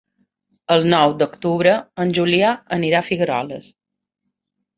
El 0.75 0.87
nou 0.93 1.13
d'octubre 1.19 1.73
en 2.05 2.15
Julià 2.19 2.55
anirà 2.79 3.03
a 3.03 3.07
Figueroles. 3.11 3.71